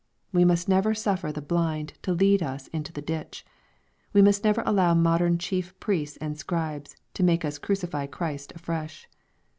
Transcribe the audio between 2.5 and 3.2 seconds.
into the